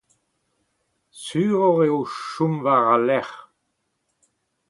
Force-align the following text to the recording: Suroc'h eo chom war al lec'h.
Suroc'h 1.23 1.81
eo 1.87 1.99
chom 2.31 2.55
war 2.63 2.85
al 2.95 3.01
lec'h. 3.07 3.39